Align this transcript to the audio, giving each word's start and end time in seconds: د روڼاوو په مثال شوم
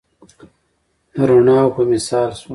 د 1.15 1.17
روڼاوو 1.29 1.75
په 1.75 1.81
مثال 1.93 2.29
شوم 2.39 2.49